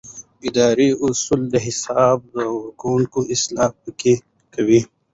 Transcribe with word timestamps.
اداري 0.47 0.87
اصول 1.05 1.41
د 1.53 1.55
حساب 1.65 2.17
ورکونې 2.81 3.25
اصل 3.33 3.53
پلي 3.97 4.13
کوي. 4.53 4.81